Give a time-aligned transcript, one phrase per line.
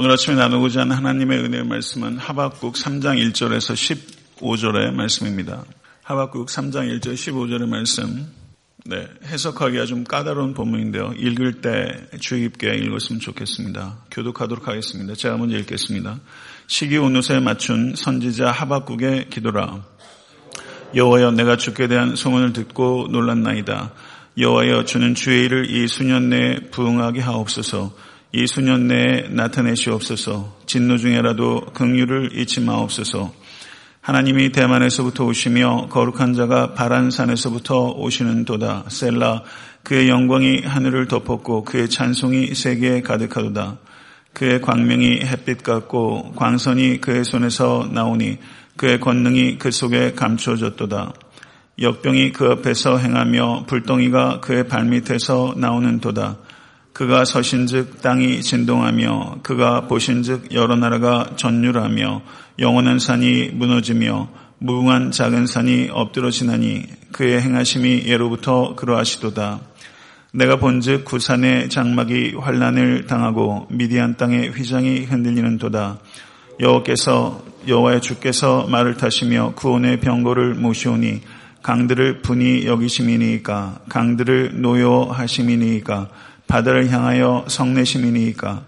[0.00, 3.98] 오늘 아침에 나누고자 하는 하나님의 은혜의 말씀은 하박국 3장 1절에서
[4.38, 5.62] 15절의 말씀입니다.
[6.02, 8.26] 하박국 3장 1절 15절의 말씀.
[8.86, 11.12] 네, 해석하기가 좀 까다로운 본문인데요.
[11.18, 13.98] 읽을 때 주의 깊게 읽었으면 좋겠습니다.
[14.10, 15.14] 교독하도록 하겠습니다.
[15.14, 16.18] 제가 먼저 읽겠습니다.
[16.66, 19.84] 시기 온누에 맞춘 선지자 하박국의 기도라.
[20.94, 23.92] 여호와여 내가 주께 대한 소문을 듣고 놀랐나이다.
[24.38, 28.08] 여호와여 주는 주의 일을 이 수년 내에 부응하게 하옵소서.
[28.32, 30.56] 이 수년 내에 나타내시옵소서.
[30.66, 33.32] 진노 중에라도 긍휼을 잊지 마옵소서.
[34.02, 38.84] 하나님이 대만에서부터 오시며 거룩한 자가 바란산에서부터 오시는 도다.
[38.88, 39.42] 셀라
[39.82, 43.78] 그의 영광이 하늘을 덮었고 그의 찬송이 세계에 가득하도다.
[44.32, 48.38] 그의 광명이 햇빛 같고 광선이 그의 손에서 나오니
[48.76, 51.12] 그의 권능이 그 속에 감추어졌도다.
[51.80, 56.38] 역병이 그 앞에서 행하며 불덩이가 그의 발밑에서 나오는 도다.
[56.92, 62.22] 그가 서신즉 땅이 진동하며 그가 보신즉 여러 나라가 전율하며
[62.58, 69.60] 영원한 산이 무너지며 무궁한 작은 산이 엎드러지나니 그의 행하심이 예로부터 그러하시도다.
[70.32, 75.98] 내가 본즉 구산의 장막이 환란을 당하고 미디안 땅의 휘장이 흔들리는 도다.
[76.60, 81.22] 여호께서 여호와의 주께서 말을 타시며 구원의 병거를 모시오니
[81.62, 86.08] 강들을 분이 여기심이니까 강들을 노여하심이니까
[86.50, 88.64] 바다를 향하여 성내심이니까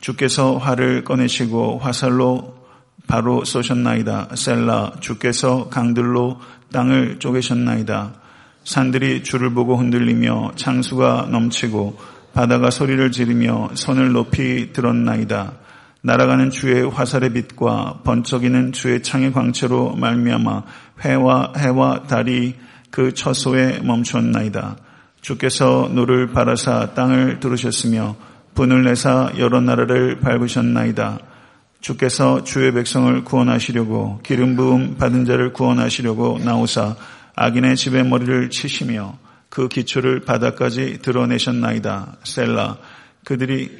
[0.00, 2.58] 주께서 활을 꺼내시고 화살로
[3.06, 4.28] 바로 쏘셨나이다.
[4.34, 6.38] 셀라 주께서 강들로
[6.72, 8.12] 땅을 쪼개셨나이다.
[8.64, 11.98] 산들이 주를 보고 흔들리며 창수가 넘치고
[12.34, 15.54] 바다가 소리를 지르며 손을 높이 들었나이다.
[16.02, 20.64] 날아가는 주의 화살의 빛과 번쩍이는 주의 창의 광채로 말미암아
[21.02, 22.56] 해와 해와 달이
[22.90, 24.76] 그 처소에 멈추었나이다.
[25.22, 28.16] 주께서 노를 발하사 땅을 두르셨으며
[28.54, 31.18] 분을 내사 여러 나라를 밟으셨나이다.
[31.80, 36.96] 주께서 주의 백성을 구원하시려고 기름 부음 받은 자를 구원하시려고 나오사
[37.34, 39.16] 악인의 집의 머리를 치시며
[39.48, 42.16] 그 기초를 바다까지 드러내셨나이다.
[42.24, 42.78] 셀라
[43.24, 43.70] 그들이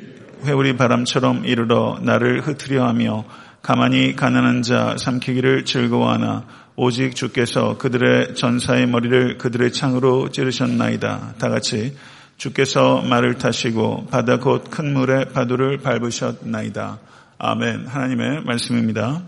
[0.44, 3.24] 회오리 바람처럼 이르러 나를 흩으려 하며
[3.62, 11.34] 가만히 가난한 자 삼키기를 즐거워하나 오직 주께서 그들의 전사의 머리를 그들의 창으로 찌르셨나이다.
[11.38, 11.96] 다 같이
[12.38, 16.98] 주께서 말을 타시고 바다 곧 큰 물에 파도를 밟으셨나이다.
[17.38, 17.86] 아멘.
[17.86, 19.22] 하나님의 말씀입니다.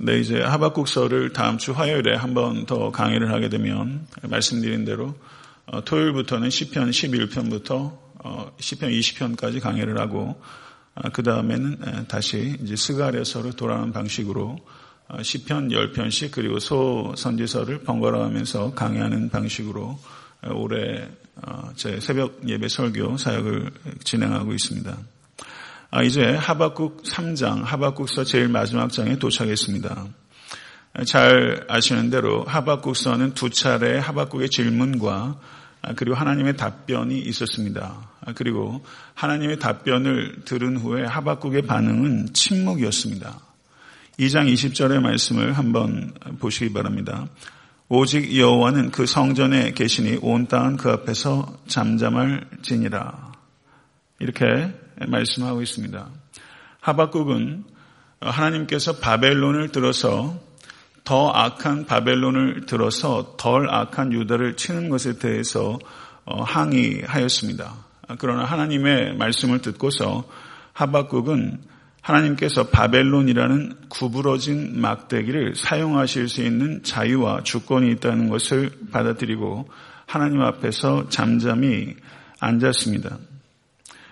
[0.00, 5.14] 네, 이제 하박국서를 다음 주 화요일에 한 번 더 강의를 하게 되면 말씀드린 대로
[5.66, 7.96] 어, 토요일부터는 10편 11편부터
[8.58, 10.67] 10편 20편까지 강의를 하고 아,
[11.12, 14.58] 그 다음에는 다시 이제 스가랴서로 돌아오는 방식으로
[15.08, 19.98] 10편 어, 10편씩 그리고 소 선지서를 번갈아 가면서 강의하는 방식으로
[20.42, 23.70] 어, 올해 어, 제 새벽 예배 설교 사역을
[24.04, 24.96] 진행하고 있습니다.
[25.90, 30.06] 아, 이제 하박국 3장, 하박국서 제일 마지막 장에 도착했습니다.
[31.06, 35.57] 잘 아시는 대로 하박국서는 두 차례 하박국의 질문과 아,
[35.96, 38.10] 그리고 하나님의 답변이 있었습니다.
[38.20, 38.84] 아, 그리고
[39.14, 43.40] 하나님의 답변을 들은 후에 하박국의 반응은 침묵이었습니다.
[44.18, 47.26] 2장 20절의 말씀을 한번 보시기 바랍니다.
[47.88, 53.32] 오직 여호와는 그 성전에 계시니 온 땅은 그 앞에서 잠잠할지니라.
[54.18, 54.44] 이렇게
[55.06, 56.08] 말씀하고 있습니다.
[56.80, 57.64] 하박국은
[58.20, 60.40] 하나님께서 바벨론을 들어서
[61.08, 65.78] 더 악한 바벨론을 들어서 덜 악한 유다를 치는 것에 대해서
[66.26, 67.72] 어, 항의하였습니다.
[68.18, 70.24] 그러나 하나님의 말씀을 듣고서
[70.74, 71.62] 하박국은
[72.02, 79.66] 하나님께서 바벨론이라는 구부러진 막대기를 사용하실 수 있는 자유와 주권이 있다는 것을 받아들이고
[80.04, 81.96] 하나님 앞에서 잠잠히
[82.38, 83.16] 앉았습니다.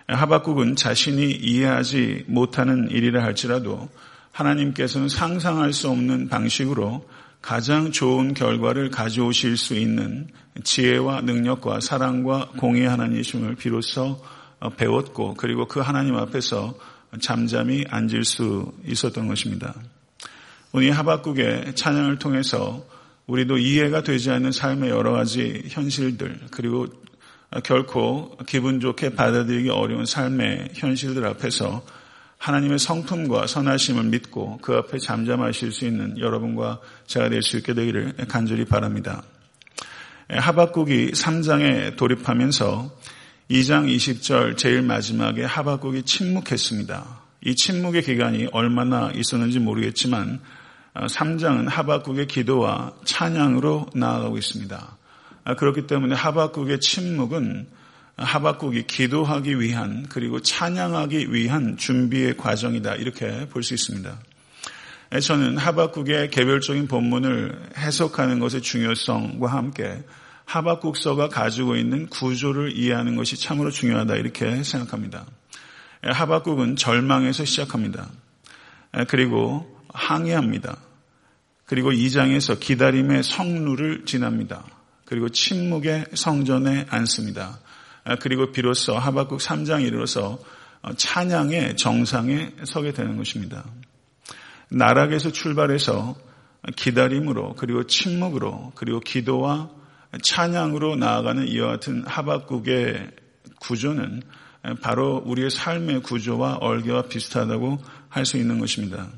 [0.06, 3.90] 하박국은 자신이 이해하지 못하는 일이라 할지라도
[4.36, 7.08] 하나님께서는 상상할 수 없는 방식으로
[7.40, 10.28] 가장 좋은 결과를 가져오실 수 있는
[10.62, 14.22] 지혜와 능력과 사랑과 공의 하나님이심을 비로소
[14.76, 16.74] 배웠고 그리고 그 하나님 앞에서
[17.20, 19.74] 잠잠히 앉을 수 있었던 것입니다.
[20.72, 22.84] 오늘 하박국의 찬양을 통해서
[23.26, 26.86] 우리도 이해가 되지 않는 삶의 여러 가지 현실들 그리고
[27.64, 31.82] 결코 기분 좋게 받아들이기 어려운 삶의 현실들 앞에서
[32.38, 38.14] 하나님의 성품과 선하심을 믿고 그 앞에 잠잠하실 수 있는 여러분과 제가 될 수 있게 되기를
[38.28, 39.22] 간절히 바랍니다.
[40.28, 42.90] 하박국이 3장에 돌입하면서
[43.50, 47.20] 2장 20절 제일 마지막에 하박국이 침묵했습니다.
[47.42, 50.40] 이 침묵의 기간이 얼마나 있었는지 모르겠지만
[50.94, 54.96] 3장은 하박국의 기도와 찬양으로 나아가고 있습니다.
[55.58, 57.68] 그렇기 때문에 하박국의 침묵은
[58.16, 64.18] 하박국이 기도하기 위한 그리고 찬양하기 위한 준비의 과정이다 이렇게 볼 수 있습니다.
[65.22, 70.02] 저는 하박국의 개별적인 본문을 해석하는 것의 중요성과 함께
[70.46, 75.26] 하박국서가 가지고 있는 구조를 이해하는 것이 참으로 중요하다 이렇게 생각합니다.
[76.02, 78.08] 하박국은 절망에서 시작합니다.
[79.08, 80.76] 그리고 항해합니다.
[81.66, 84.64] 그리고 2장에서 기다림의 성루를 지납니다.
[85.04, 87.58] 그리고 침묵의 성전에 앉습니다.
[88.20, 90.38] 그리고 비로소 하박국 3장에 이르러서
[90.96, 93.64] 찬양의 정상에 서게 되는 것입니다.
[94.68, 96.16] 나락에서 출발해서
[96.76, 99.70] 기다림으로 그리고 침묵으로 그리고 기도와
[100.22, 103.10] 찬양으로 나아가는 이와 같은 하박국의
[103.60, 104.22] 구조는
[104.82, 109.08] 바로 우리의 삶의 구조와 얼개와 비슷하다고 할 수 있는 것입니다.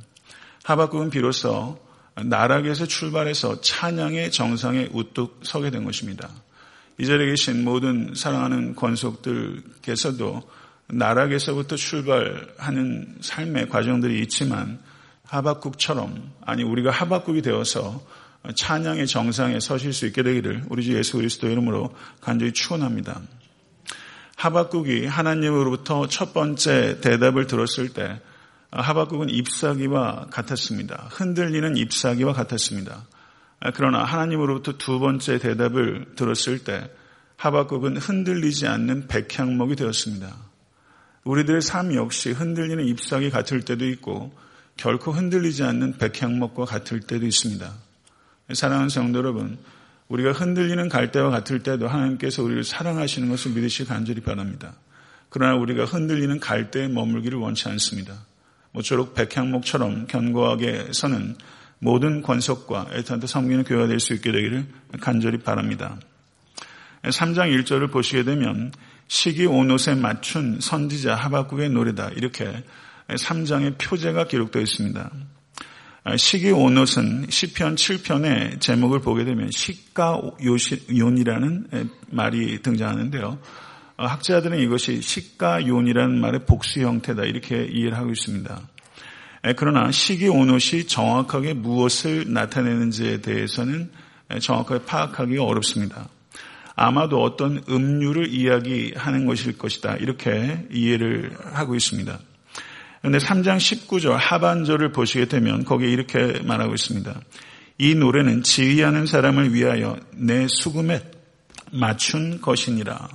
[0.65, 1.79] 하박국은 비로소
[2.17, 6.29] 나락에서 출발해서 찬양의 정상에 우뚝 서게 된 것입니다.
[6.99, 10.43] 이 자리에 계신 모든 사랑하는 권속들께서도
[10.89, 14.81] 나락에서부터 출발하는 삶의 과정들이 있지만
[15.25, 18.03] 하박국처럼 아니 우리가 하박국이 되어서
[18.55, 23.21] 찬양의 정상에 서실 수 있게 되기를 우리 주 예수 그리스도 이름으로 간절히 축원합니다.
[24.37, 28.21] 하박국이 하나님으로부터 첫 번째 대답을 들었을 때
[28.71, 31.09] 하박국은 잎사귀와 같았습니다.
[31.11, 33.07] 흔들리는 잎사귀와 같았습니다.
[33.75, 36.91] 그러나 하나님으로부터 두 번째 대답을 들었을 때
[37.37, 40.35] 하박국은 흔들리지 않는 백향목이 되었습니다.
[41.25, 44.33] 우리들의 삶 역시 흔들리는 잎사귀 같을 때도 있고
[44.77, 47.73] 결코 흔들리지 않는 백향목과 같을 때도 있습니다.
[48.55, 49.59] 사랑하는 성도 여러분,
[50.09, 54.75] 우리가 흔들리는 갈대와 같을 때도 하나님께서 우리를 사랑하시는 것을 믿으시기 간절히 바랍니다.
[55.29, 58.15] 그러나 우리가 흔들리는 갈대에 머물기를 원치 않습니다.
[58.73, 61.37] 모쪼록 백향목처럼 견고하게 서는
[61.79, 64.67] 모든 권속과 애타한테 섬기는 교회가 될 수 있게 되기를
[65.01, 65.99] 간절히 바랍니다.
[67.03, 68.73] 3장 1절을 보시게 되면
[69.07, 72.65] 시기 온옷에 맞춘 선지자 하박국의 노래다 이렇게
[73.09, 75.11] 3장의 표제가 기록되어 있습니다.
[76.17, 80.31] 시기 온옷은 시편 7편의 제목을 보게 되면 식가요이라는
[82.11, 83.39] 말이 등장하는데요.
[83.97, 88.61] 학자들은 이것이 식가요이라는 말의 복수 형태다 이렇게 이해를 하고 있습니다.
[89.57, 93.91] 그러나 시기 온옷이 정확하게 무엇을 나타내는지에 대해서는
[94.41, 96.09] 정확하게 파악하기가 어렵습니다.
[96.75, 99.97] 아마도 어떤 음료를 이야기하는 것일 것이다.
[99.97, 102.19] 이렇게 이해를 하고 있습니다.
[103.01, 107.21] 그런데 3장 19절 하반절을 보시게 되면 거기에 이렇게 말하고 있습니다.
[107.79, 111.01] 이 노래는 지휘하는 사람을 위하여 내 수금에
[111.73, 113.09] 맞춘 것이니라.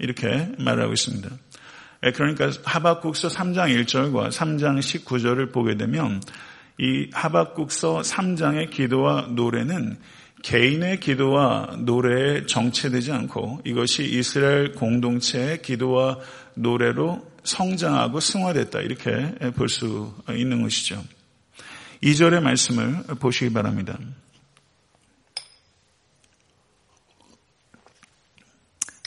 [0.00, 1.28] 이렇게 말하고 있습니다.
[2.04, 6.20] 예, 그러니까 하박국서 3장 1절과 3장 19절을 보게 되면
[6.78, 9.98] 이 하박국서 3장의 기도와 노래는
[10.42, 16.18] 개인의 기도와 노래에 정체되지 않고 이것이 이스라엘 공동체의 기도와
[16.54, 21.02] 노래로 성장하고 승화됐다 이렇게 볼 수 있는 것이죠.
[22.02, 23.98] 2절의 말씀을 보시기 바랍니다.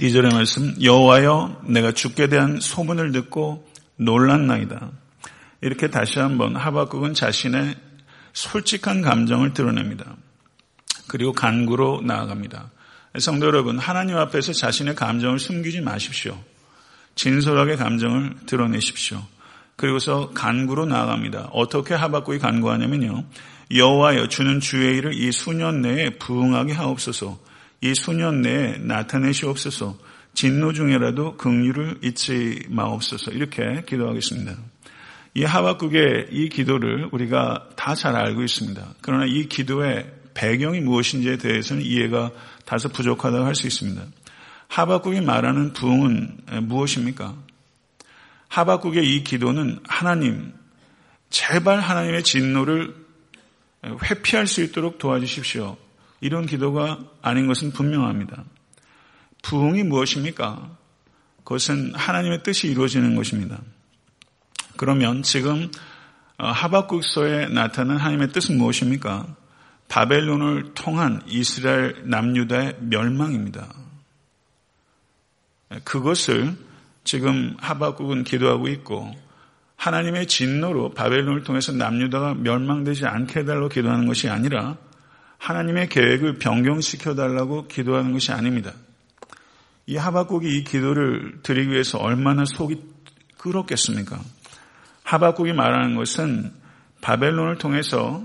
[0.01, 4.89] 2절의 말씀 여호와여 내가 죽게 대한 소문을 듣고 놀란나이다.
[5.61, 7.75] 이렇게 다시 한번 하박국은 자신의
[8.33, 10.15] 솔직한 감정을 드러냅니다.
[11.07, 12.71] 그리고 간구로 나아갑니다.
[13.19, 16.35] 성도 여러분, 하나님 앞에서 자신의 감정을 숨기지 마십시오.
[17.13, 19.21] 진솔하게 감정을 드러내십시오.
[19.75, 21.49] 그리고서 간구로 나아갑니다.
[21.51, 23.23] 어떻게 하박국이 간구하냐면요.
[23.75, 27.50] 여호와여 주는 주의 일을 이 수년 내에 부응하게 하옵소서.
[27.81, 29.97] 이 수년 내에 나타내시옵소서.
[30.33, 33.31] 진노 중에라도 긍휼을 잊지 마옵소서.
[33.31, 34.55] 이렇게 기도하겠습니다.
[35.33, 38.95] 이 하박국의 이 기도를 우리가 다 잘 알고 있습니다.
[39.01, 42.31] 그러나 이 기도의 배경이 무엇인지에 대해서는 이해가
[42.65, 44.01] 다소 부족하다고 할 수 있습니다.
[44.67, 47.35] 하박국이 말하는 부흥은 무엇입니까?
[48.47, 50.53] 하박국의 이 기도는 하나님,
[51.29, 52.95] 제발 하나님의 진노를
[54.03, 55.77] 회피할 수 있도록 도와주십시오.
[56.21, 58.43] 이런 기도가 아닌 것은 분명합니다.
[59.41, 60.77] 부흥이 무엇입니까?
[61.43, 63.59] 그것은 하나님의 뜻이 이루어지는 것입니다.
[64.77, 65.69] 그러면 지금
[66.37, 69.35] 하박국서에 나타난 하나님의 뜻은 무엇입니까?
[69.89, 73.67] 바벨론을 통한 이스라엘 남유다의 멸망입니다.
[75.83, 76.55] 그것을
[77.03, 79.11] 지금 하박국은 기도하고 있고
[79.75, 84.77] 하나님의 진노로 바벨론을 통해서 남유다가 멸망되지 않게 해달라고 기도하는 것이 아니라
[85.41, 88.73] 하나님의 계획을 변경시켜 달라고 기도하는 것이 아닙니다.
[89.87, 92.79] 이 하박국이 이 기도를 드리기 위해서 얼마나 속이
[93.39, 94.21] 끓었겠습니까?
[95.03, 96.53] 하박국이 말하는 것은
[97.01, 98.23] 바벨론을 통해서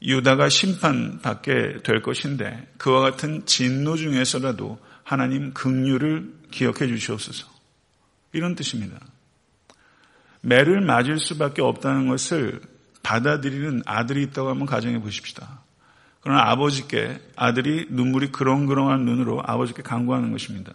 [0.00, 7.46] 유다가 심판받게 될 것인데 그와 같은 진노 중에서라도 하나님 긍휼을 기억해 주시옵소서.
[8.32, 8.98] 이런 뜻입니다.
[10.40, 12.62] 매를 맞을 수밖에 없다는 것을
[13.02, 15.67] 받아들이는 아들이 있다고 한번 가정해 보십시다.
[16.20, 20.72] 그러나 아버지께 아들이 눈물이 그렁그렁한 눈으로 아버지께 강구하는 것입니다.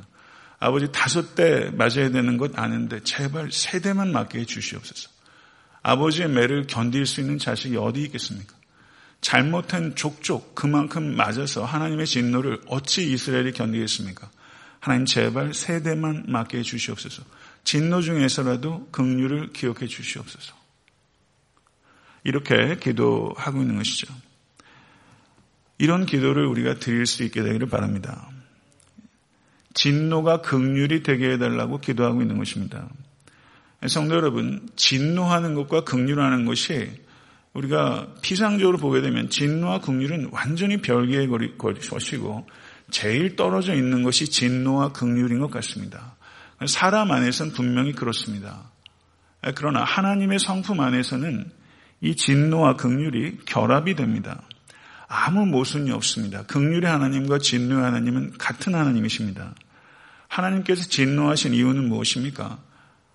[0.60, 5.10] 아버지 다섯 대 맞아야 되는 것 아는데 제발 세 대만 맞게 해 주시옵소서.
[5.82, 8.56] 아버지의 매를 견딜 수 있는 자식이 어디 있겠습니까?
[9.20, 14.30] 잘못한 족족 그만큼 맞아서 하나님의 진노를 어찌 이스라엘이 견디겠습니까?
[14.80, 17.24] 하나님 제발 세 대만 맞게 해 주시옵소서.
[17.64, 20.54] 진노 중에서라도 긍휼을 기억해 주시옵소서.
[22.26, 24.14] 이렇게 기도하고 있는 것이죠.
[25.78, 28.30] 이런 기도를 우리가 드릴 수 있게 되기를 바랍니다.
[29.74, 32.90] 진노가 극률이 되게 해달라고 기도하고 있는 것입니다.
[33.88, 36.90] 성도 여러분, 진노하는 것과 극률하는 것이
[37.54, 41.28] 우리가 피상적으로 보게 되면 진노와 극률은 완전히 별개의
[41.58, 42.48] 것이고
[42.90, 46.16] 제일 떨어져 있는 것이 진노와 극률인 것 같습니다.
[46.66, 48.72] 사람 안에서는 분명히 그렇습니다.
[49.56, 51.52] 그러나 하나님의 성품 안에서는
[52.02, 54.42] 이 진노와 극률이 결합이 됩니다.
[55.16, 56.42] 아무 모순이 없습니다.
[56.44, 59.54] 극률의 하나님과 진노의 하나님은 같은 하나님이십니다.
[60.28, 62.58] 하나님께서 진노하신 이유는 무엇입니까?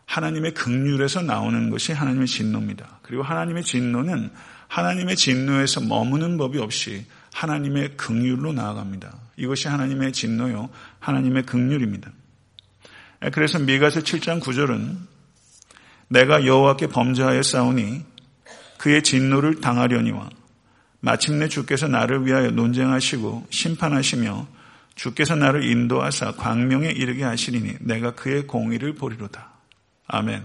[0.06, 3.00] 하나님의 극률에서 나오는 것이 하나님의 진노입니다.
[3.02, 4.30] 그리고 하나님의 진노는
[4.68, 9.12] 하나님의 진노에서 머무는 법이 없이 하나님의 극률로 나아갑니다.
[9.36, 12.12] 이것이 하나님의 진노요, 하나님의 극률입니다.
[13.32, 14.96] 그래서 미가서 7장 9절은
[16.06, 18.04] 내가 여호와께 범죄하여 싸우니
[18.78, 20.30] 그의 진노를 당하려니와
[21.00, 24.46] 마침내 주께서 나를 위하여 논쟁하시고 심판하시며
[24.94, 29.52] 주께서 나를 인도하사 광명에 이르게 하시리니 내가 그의 공의를 보리로다.
[30.08, 30.42] 아멘.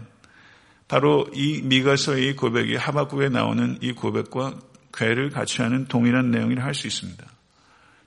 [0.88, 4.54] 바로 이 미가서의 고백이 하박국에 나오는 이 고백과
[4.94, 7.26] 괴를 같이 하는 동일한 내용이라 할 수 있습니다.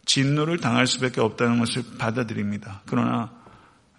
[0.05, 2.83] 진노를 당할 수밖에 없다는 것을 받아들입니다.
[2.87, 3.33] 그러나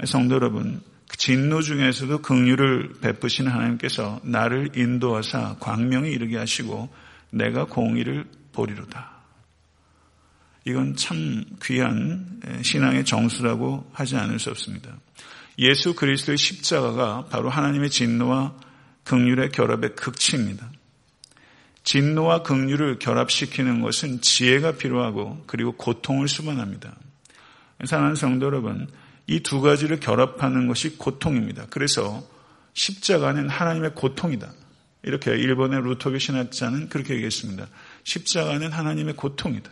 [0.06, 6.88] 성도 여러분, 그 진노 중에서도 긍휼을 베푸시는 하나님께서 나를 인도하사 광명에 이르게 하시고
[7.32, 9.18] 내가 공의를 보리로다.
[10.66, 14.98] 이건 참 귀한 신앙의 정수라고 하지 않을 수 없습니다.
[15.60, 18.56] 예수 그리스도의 십자가가 바로 하나님의 진노와
[19.04, 20.70] 극률의 결합의 극치입니다.
[21.84, 26.94] 진노와 극률을 결합시키는 것은 지혜가 필요하고 그리고 고통을 수반합니다.
[27.86, 28.90] 사랑하는 성도 여러분,
[29.28, 31.68] 이 두 가지를 결합하는 것이 고통입니다.
[31.70, 32.26] 그래서
[32.74, 34.52] 십자가는 하나님의 고통이다.
[35.08, 37.68] 이렇게 일본의 루토비 신학자는 그렇게 얘기했습니다.
[38.04, 39.72] 십자가는 하나님의 고통이다.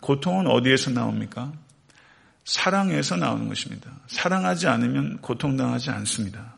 [0.00, 1.52] 고통은 어디에서 나옵니까?
[2.44, 3.90] 사랑에서 나오는 것입니다.
[4.08, 6.56] 사랑하지 않으면 고통당하지 않습니다.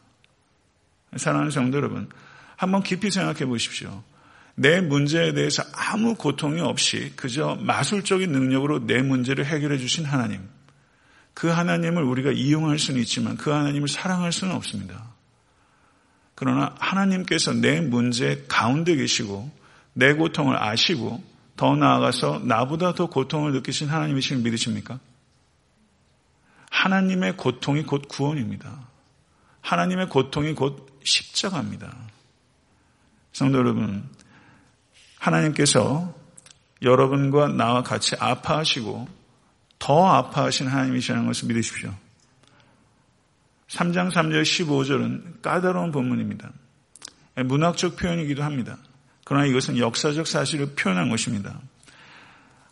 [1.17, 2.09] 사랑하는 성도 여러분,
[2.57, 4.03] 한번 깊이 생각해 보십시오.
[4.55, 10.49] 내 문제에 대해서 아무 고통이 없이 그저 마술적인 능력으로 내 문제를 해결해 주신 하나님.
[11.35, 15.14] 그 하나님을 우리가 이용할 수는 있지만 그 하나님을 사랑할 수는 없습니다.
[16.35, 19.51] 그러나 하나님께서 내 문제 가운데 계시고
[19.93, 21.23] 내 고통을 아시고
[21.57, 24.99] 더 나아가서 나보다 더 고통을 느끼신 하나님이심을 믿으십니까?
[26.71, 28.89] 하나님의 고통이 곧 구원입니다.
[29.61, 31.97] 하나님의 고통이 곧 십자가입니다.
[33.33, 34.09] 성도 여러분,
[35.19, 36.15] 하나님께서
[36.83, 39.09] 여러분과 나와 같이 아파하시고
[39.79, 41.95] 더 아파하신 하나님이시라는 것을 믿으십시오.
[43.69, 46.51] 3장 3절 15절은 까다로운 본문입니다.
[47.45, 48.77] 문학적 표현이기도 합니다.
[49.25, 51.61] 그러나 이것은 역사적 사실을 표현한 것입니다.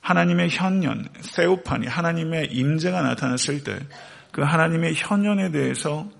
[0.01, 3.79] 하나님의 현년, 세오판이 하나님의 임재가 나타났을 때
[4.33, 6.11] 그 하나님의 현년에 대해서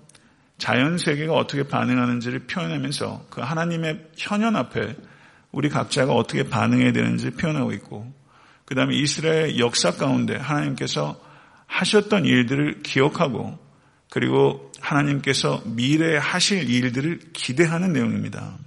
[0.59, 4.95] 자연 세계가 어떻게 반응하는지를 표현하면서 그 하나님의 현년 앞에
[5.51, 8.13] 우리 각자가 어떻게 반응해야 되는지 표현하고 있고
[8.65, 11.19] 그 다음에 이스라엘 역사 가운데 하나님께서
[11.65, 13.57] 하셨던 일들을 기억하고
[14.13, 18.59] 그리고 하나님께서 미래에 하실 일들을 기대하는 내용입니다.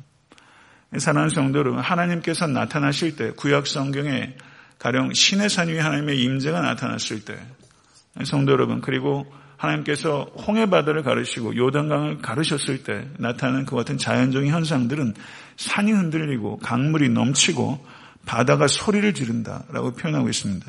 [0.98, 4.34] 사랑하는 성도 여러분, 하나님께서 나타나실 때 구약 성경에
[4.80, 7.38] 가령 신의 산 위에 하나님의 임재가 나타났을 때
[8.24, 15.14] 성도 여러분 그리고 하나님께서 홍해 바다를 가르시고 요단강을 가르셨을 때 나타나는 그 같은 자연적인 현상들은
[15.58, 17.86] 산이 흔들리고 강물이 넘치고
[18.26, 20.66] 바다가 소리를 지른다라고 표현하고 있습니다.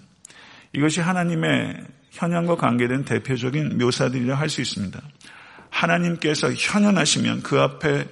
[0.73, 4.99] 이것이 하나님의 현현과 관계된 대표적인 묘사들이라 할 수 있습니다.
[5.69, 8.07] 하나님께서 현현하시면 그 앞에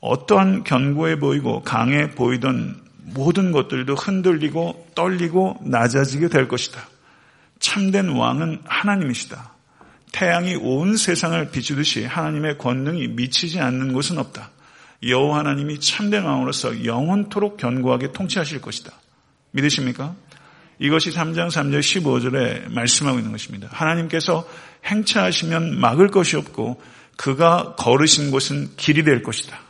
[0.00, 2.80] 어떠한 견고해 보이고 강해 보이던
[3.14, 6.80] 모든 것들도 흔들리고 떨리고 낮아지게 될 것이다.
[7.58, 9.52] 참된 왕은 하나님이시다.
[10.12, 14.50] 태양이 온 세상을 비추듯이 하나님의 권능이 미치지 않는 곳은 없다.
[15.04, 18.92] 여호와 하나님이 참된 왕으로서 영원토록 견고하게 통치하실 것이다.
[19.52, 20.14] 믿으십니까?
[20.82, 23.68] 이것이 3장 3절 15절에 말씀하고 있는 것입니다.
[23.70, 24.44] 하나님께서
[24.84, 26.82] 행차하시면 막을 것이 없고
[27.16, 29.60] 그가 걸으신 곳은 길이 될 것이다.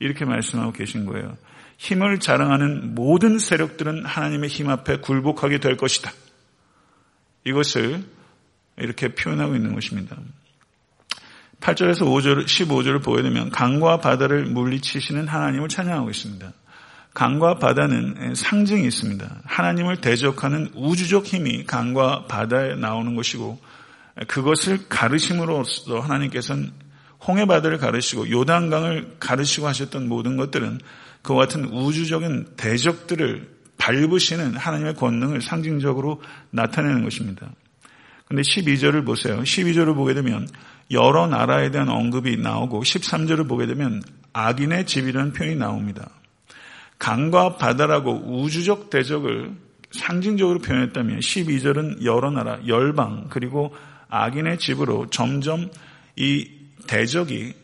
[0.00, 1.36] 이렇게 말씀하고 계신 거예요.
[1.78, 6.10] 힘을 자랑하는 모든 세력들은 하나님의 힘 앞에 굴복하게 될 것이다.
[7.44, 8.02] 이것을
[8.78, 10.16] 이렇게 표현하고 있는 것입니다.
[11.60, 16.52] 8절에서 5절, 15절을 보게 되면 강과 바다를 물리치시는 하나님을 찬양하고 있습니다.
[17.16, 19.40] 강과 바다는 상징이 있습니다.
[19.46, 23.58] 하나님을 대적하는 우주적 힘이 강과 바다에 나오는 것이고
[24.26, 26.72] 그것을 가르심으로써 하나님께서는
[27.26, 30.78] 홍해 바다를 가르시고 요단강을 가르시고 하셨던 모든 것들은
[31.22, 36.20] 그와 같은 우주적인 대적들을 밟으시는 하나님의 권능을 상징적으로
[36.50, 37.50] 나타내는 것입니다.
[38.26, 39.40] 근데 12절을 보세요.
[39.40, 40.46] 12절을 보게 되면
[40.90, 44.02] 여러 나라에 대한 언급이 나오고 13절을 보게 되면
[44.34, 46.10] 악인의 집이라는 표현이 나옵니다.
[46.98, 49.52] 강과 바다라고 우주적 대적을
[49.90, 53.74] 상징적으로 표현했다면 12절은 여러 나라, 열방, 그리고
[54.08, 55.70] 악인의 집으로 점점
[56.16, 56.48] 이
[56.86, 57.54] 대적이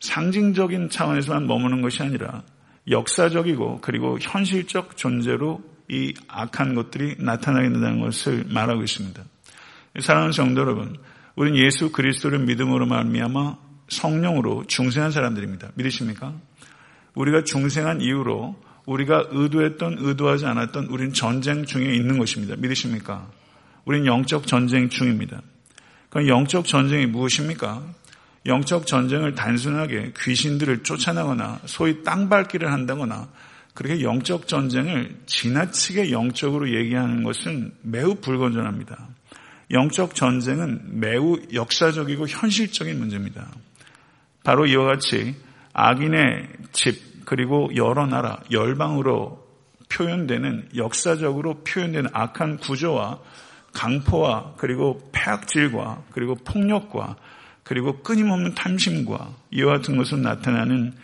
[0.00, 2.42] 상징적인 차원에서만 머무는 것이 아니라
[2.90, 9.22] 역사적이고 그리고 현실적 존재로 이 악한 것들이 나타나게 된다는 것을 말하고 있습니다.
[10.00, 10.96] 사랑하는 성도 여러분,
[11.36, 15.70] 우리는 예수 그리스도를 믿음으로 말미암아 성령으로 중생한 사람들입니다.
[15.74, 16.34] 믿으십니까?
[17.14, 22.56] 우리가 중생한 이유로 우리가 의도했던 의도하지 않았던 우린 전쟁 중에 있는 것입니다.
[22.56, 23.28] 믿으십니까?
[23.84, 25.42] 우린 영적 전쟁 중입니다.
[26.08, 27.82] 그럼 영적 전쟁이 무엇입니까?
[28.46, 33.28] 영적 전쟁을 단순하게 귀신들을 쫓아나거나 소위 땅밟기를 한다거나
[33.74, 39.08] 그렇게 영적 전쟁을 지나치게 영적으로 얘기하는 것은 매우 불건전합니다.
[39.70, 43.48] 영적 전쟁은 매우 역사적이고 현실적인 문제입니다.
[44.44, 45.34] 바로 이와 같이
[45.72, 49.42] 악인의 집 그리고 여러 나라 열방으로
[49.88, 53.20] 표현되는 역사적으로 표현되는 악한 구조와
[53.72, 57.16] 강포와 그리고 폐악질과 그리고 폭력과
[57.62, 60.94] 그리고 끊임없는 탐심과 이와 같은 것으로 나타나는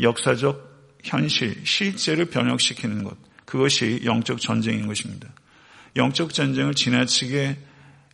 [0.00, 0.68] 역사적
[1.04, 3.16] 현실, 실제를 변혁시키는 것.
[3.44, 5.28] 그것이 영적 전쟁인 것입니다.
[5.96, 7.56] 영적 전쟁을 지나치게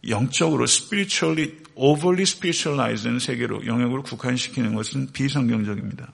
[0.08, 6.12] 영적으로 spiritually, overly spiritualized 세계로 영역으로 국한시키는 것은 비성경적입니다.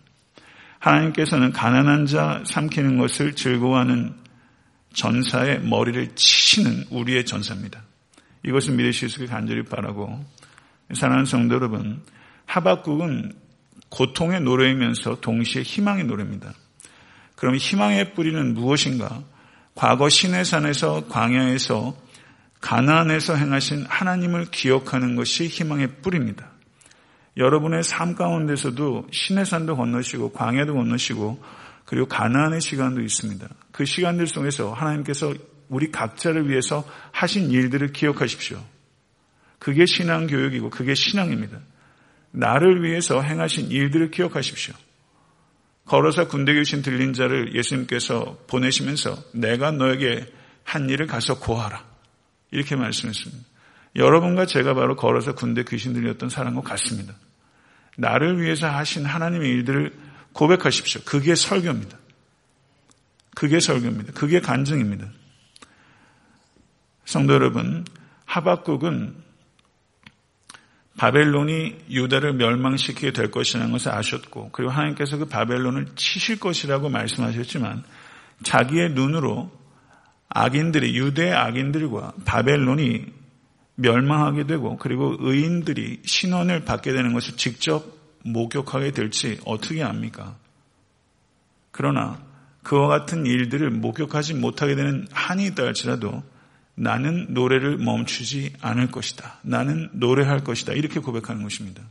[0.79, 4.15] 하나님께서는 가난한 자 삼키는 것을 즐거워하는
[4.95, 7.83] 전사의 머리를 치시는 우리의 전사입니다.
[8.45, 8.75] 이것을
[9.07, 10.25] 있게 간절히 바라고
[10.95, 12.03] 사랑하는 성도 여러분
[12.47, 13.35] 하박국은
[13.91, 16.53] 고통의 노래이면서 동시에 희망의 노래입니다.
[17.37, 19.23] 그럼 희망의 뿌리는 무엇인가?
[19.75, 21.97] 과거 시내산에서 광야에서
[22.61, 26.51] 가나안에서 행하신 하나님을 기억하는 것이 희망의 뿌리입니다.
[27.37, 31.43] 여러분의 삶 가운데서도 시내산도 건너시고 광야도 건너시고
[31.85, 33.49] 그리고 가나안의 시간도 있습니다.
[33.73, 35.35] 그 시간들 속에서 하나님께서
[35.69, 38.63] 우리 각자를 위해서 하신 일들을 기억하십시오.
[39.59, 41.59] 그게 신앙 교육이고 그게 신앙입니다.
[42.33, 44.75] 나를 위해서 행하신 일들을 기억하십시오.
[45.85, 50.27] 걸어서 군대 교신 들린 자를 예수님께서 보내시면서 내가 너에게
[50.63, 51.90] 한 일을 가서 고하라.
[52.51, 53.45] 이렇게 말씀했습니다.
[53.97, 57.15] 여러분과 제가 바로 걸어서 군대 귀신 들렸던 사람과 같습니다.
[57.97, 59.93] 나를 위해서 하신 하나님의 일들을
[60.33, 61.03] 고백하십시오.
[61.05, 61.99] 그게 설교입니다.
[63.35, 64.13] 그게 설교입니다.
[64.13, 65.09] 그게 간증입니다.
[67.05, 67.85] 성도 여러분,
[68.25, 69.17] 하박국은
[70.97, 77.83] 바벨론이 유다를 멸망시키게 될 것이라는 것을 아셨고, 그리고 하나님께서 그 바벨론을 치실 것이라고 말씀하셨지만,
[78.43, 79.51] 자기의 눈으로
[80.31, 83.07] 악인들이, 유대의 악인들과 바벨론이
[83.75, 87.85] 멸망하게 되고, 그리고 의인들이 신원을 받게 되는 것을 직접
[88.25, 90.37] 목격하게 될지 어떻게 압니까?
[91.71, 92.21] 그러나
[92.63, 96.23] 그와 같은 일들을 목격하지 못하게 되는 한이 있다 할지라도
[96.75, 99.39] 나는 노래를 멈추지 않을 것이다.
[99.43, 100.73] 나는 노래할 것이다.
[100.75, 101.83] 이렇게 고백하는 것입니다.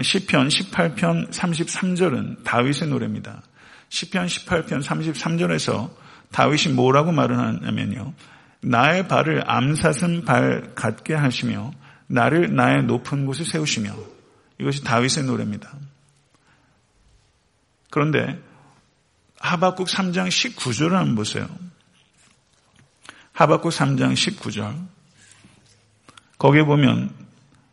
[0.00, 3.42] 시편 18편 33절은 다윗의 노래입니다.
[3.88, 5.90] 시편 18편 33절에서
[6.32, 8.12] 다윗이 뭐라고 말을 하냐면요.
[8.60, 11.72] 나의 발을 암사슴 발 같게 하시며
[12.06, 13.94] 나를 나의 높은 곳에 세우시며
[14.60, 15.72] 이것이 다윗의 노래입니다.
[17.90, 18.38] 그런데
[19.40, 21.48] 하박국 3장 19절을 한번 보세요.
[23.32, 24.88] 하박국 3장 19절.
[26.38, 27.14] 거기에 보면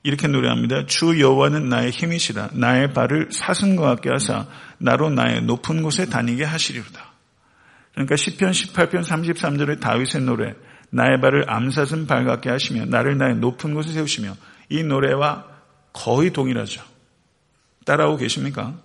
[0.04, 0.86] 이렇게 노래합니다.
[0.86, 2.52] 주 여호와는 나의 힘이시다.
[2.54, 4.46] 나의 발을 사슴과 같게 하사
[4.78, 7.05] 나로 나의 높은 곳에 다니게 하시리로다.
[7.96, 10.54] 그러니까 10편 18편 33절의 다윗의 노래
[10.92, 14.36] 나의 발을 암사슴 발 같게 하시며 나를 나의 높은 곳에 세우시며
[14.70, 15.46] 이 노래와
[15.94, 16.84] 거의 동일하죠.
[17.86, 18.76] 따라오고 계십니까?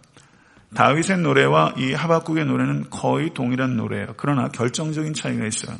[0.75, 4.14] 다윗의 노래와 이 하박국의 노래는 거의 동일한 노래예요.
[4.16, 5.77] 그러나 결정적인 차이가 있어요.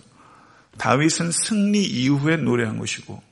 [0.79, 3.23] 다윗은 승리 이후에 노래한 것이고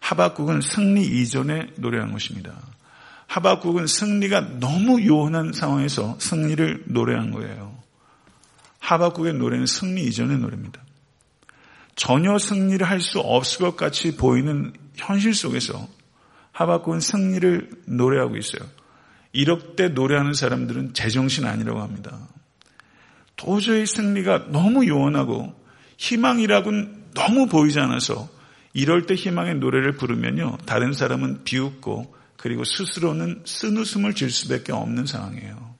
[0.00, 2.52] 하박국은 승리 이전에 노래한 것입니다.
[3.26, 7.71] 하박국은 승리가 너무 요원한 상황에서 승리를 노래한 거예요.
[8.82, 10.82] 하박국의 노래는 승리 이전의 노래입니다.
[11.94, 15.88] 전혀 승리를 할 수 없을 것 같이 보이는 현실 속에서
[16.50, 18.68] 하박국은 승리를 노래하고 있어요.
[19.32, 22.28] 이럴 때 노래하는 사람들은 제정신 아니라고 합니다.
[23.36, 25.54] 도저히 승리가 너무 요원하고
[25.96, 28.28] 희망이라고는 너무 보이지 않아서
[28.74, 30.58] 이럴 때 희망의 노래를 부르면요.
[30.66, 35.71] 다른 사람은 비웃고 그리고 스스로는 쓴 웃음을 질 수밖에 없는 상황이에요.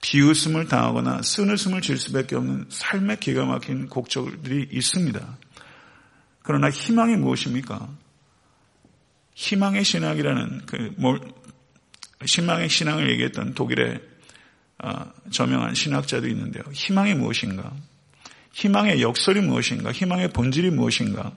[0.00, 5.38] 비웃음을 당하거나 쓴웃음을 질 수밖에 없는 삶의 기가 막힌 곡절들이 있습니다.
[6.42, 7.88] 그러나 희망이 무엇입니까?
[9.34, 10.94] 희망의 신학이라는 그
[12.24, 14.00] 희망의 신앙을 얘기했던 독일의
[14.78, 16.62] 아, 저명한 신학자도 있는데요.
[16.72, 17.72] 희망이 무엇인가?
[18.52, 19.92] 희망의 역설이 무엇인가?
[19.92, 21.32] 희망의 본질이 무엇인가?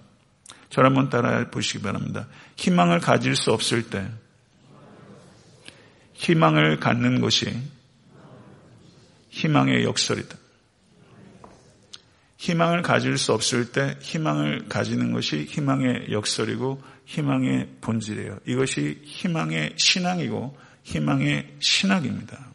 [0.69, 2.27] 저를 한번 따라 보시기 바랍니다.
[2.55, 4.09] 희망을 가질 수 없을 때
[6.13, 7.51] 희망을 갖는 것이
[9.31, 10.37] 희망의 역설이다.
[12.37, 18.39] 희망을 가질 수 없을 때 희망을 가지는 것이 희망의 역설이고 희망의 본질이에요.
[18.47, 22.51] 이것이 희망의 신앙이고 희망의 신학입니다.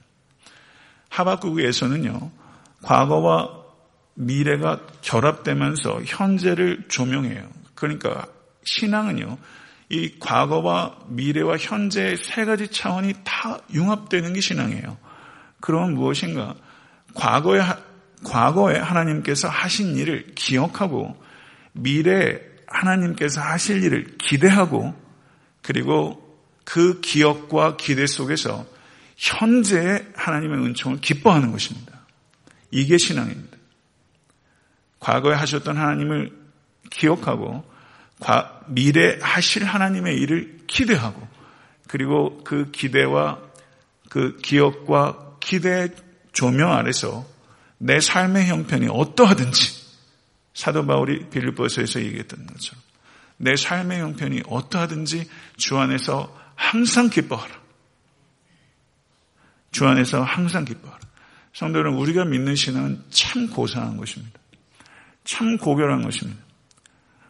[1.08, 2.30] 하박국에서는요,
[2.82, 3.64] 과거와
[4.14, 7.48] 미래가 결합되면서 현재를 조명해요.
[7.74, 8.26] 그러니까
[8.64, 9.38] 신앙은요,
[9.88, 14.98] 이 과거와 미래와 현재의 세 가지 차원이 다 융합되는 게 신앙이에요.
[15.60, 16.54] 그러면 무엇인가?
[17.16, 17.60] 과거에,
[18.24, 21.16] 과거에 하나님께서 하신 일을 기억하고
[21.72, 24.94] 미래에 하나님께서 하실 일을 기대하고
[25.62, 26.22] 그리고
[26.64, 28.66] 그 기억과 기대 속에서
[29.16, 31.92] 현재의 하나님의 은총을 기뻐하는 것입니다.
[32.70, 33.56] 이게 신앙입니다.
[35.00, 36.32] 과거에 하셨던 하나님을
[36.90, 37.64] 기억하고
[38.66, 41.26] 미래 하실 하나님의 일을 기대하고
[41.88, 43.38] 그리고 그 기대와
[44.08, 45.88] 그 기억과 기대
[46.36, 47.26] 조명 아래서
[47.78, 49.86] 내 삶의 형편이 어떠하든지
[50.52, 52.82] 사도 바울이 빌립보서에서 얘기했던 것처럼
[53.38, 57.54] 내 삶의 형편이 어떠하든지 주 안에서 항상 기뻐하라.
[59.70, 61.00] 주 안에서 항상 기뻐하라.
[61.54, 64.38] 성도 여러분, 우리가 믿는 신앙은 참 고상한 것입니다.
[65.24, 66.38] 참 고결한 것입니다.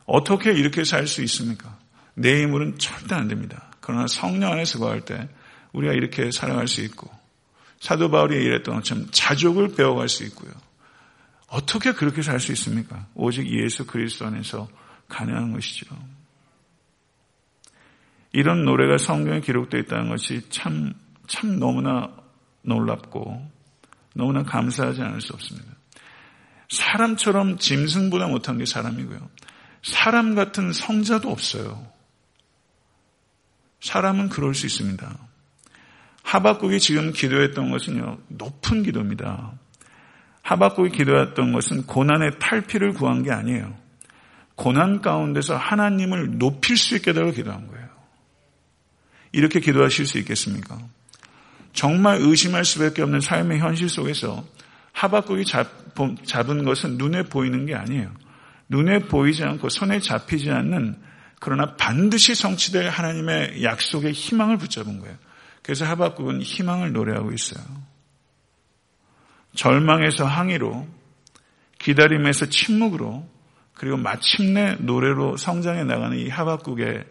[0.05, 1.79] 어떻게 이렇게 살 수 있습니까?
[2.15, 3.71] 내 힘으로는 절대 안 됩니다.
[3.81, 5.29] 그러나 성령 안에서 거할 때
[5.73, 7.09] 우리가 이렇게 살아갈 수 있고
[7.81, 10.53] 사도 바울이 이랬던 것처럼 자족을 배워갈 수 있고요.
[11.49, 13.07] 어떻게 그렇게 살 수 있습니까?
[13.15, 14.69] 오직 예수 그리스도 안에서
[15.09, 15.87] 가능한 것이죠.
[18.33, 20.93] 이런 노래가 성경에 기록되어 있다는 것이 참,
[21.27, 22.11] 참 너무나
[22.63, 23.51] 놀랍고
[24.15, 25.73] 너무나 감사하지 않을 수 없습니다.
[26.69, 29.31] 사람처럼 짐승보다 못한 게 사람이고요.
[29.83, 31.87] 사람 같은 성자도 없어요.
[33.81, 35.17] 사람은 그럴 수 있습니다.
[36.37, 39.53] 하박국이 지금 기도했던 것은요, 높은 기도입니다.
[40.43, 43.75] 하박국이 기도했던 것은 고난의 탈피를 구한 게 아니에요.
[44.55, 47.89] 고난 가운데서 하나님을 높일 수 있게 달고 기도한 거예요.
[49.33, 50.79] 이렇게 기도하실 수 있겠습니까?
[51.73, 54.45] 정말 의심할 수밖에 없는 삶의 현실 속에서
[54.93, 55.45] 하박국이
[56.25, 58.13] 잡은 것은 눈에 보이는 게 아니에요.
[58.69, 60.97] 눈에 보이지 않고 손에 잡히지 않는
[61.41, 65.17] 그러나 반드시 성취될 하나님의 약속의 희망을 붙잡은 거예요.
[65.67, 67.65] 그래서 하박국은 희망을 노래하고 있어요.
[69.57, 70.87] 절망에서 항의로,
[71.81, 73.29] 기다림에서 침묵으로,
[73.75, 77.05] 그리고 마침내 노래로 성장해 나가는 이 하박국의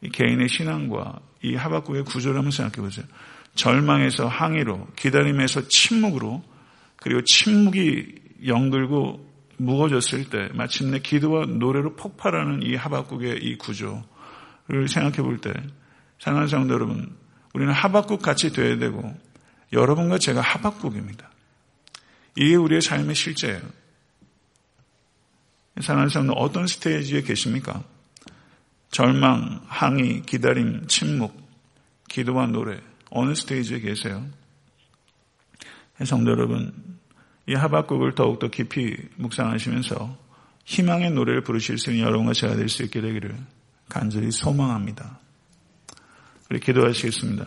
[0.00, 3.04] 이 개인의 신앙과 이 하박국의 구조를 한번 생각해 보세요.
[3.56, 6.42] 절망에서 항의로, 기다림에서 침묵으로,
[6.96, 8.06] 그리고 침묵이
[8.46, 15.52] 영들고 무거워졌을 때 마침내 기도와 노래로 폭발하는 이 하박국의 이 구조를 생각해 볼 때,
[16.18, 17.14] 사랑하는 성도 여러분,
[17.54, 19.14] 우리는 하박국 같이 돼야 되고
[19.72, 21.30] 여러분과 제가 하박국입니다.
[22.36, 23.60] 이게 우리의 삶의 실제예요.
[25.80, 27.84] 사랑하는 성도 어떤 스테이지에 계십니까?
[28.90, 31.36] 절망, 항의, 기다림, 침묵,
[32.08, 32.80] 기도와 노래
[33.10, 34.26] 어느 스테이지에 계세요?
[36.04, 36.72] 성도 여러분,
[37.46, 40.16] 이 하박국을 더욱더 깊이 묵상하시면서
[40.64, 43.36] 희망의 노래를 부르실 수 있는 여러분과 제가 될 수 있게 되기를
[43.88, 45.18] 간절히 소망합니다.
[46.50, 47.46] 우리 기도하시겠습니다.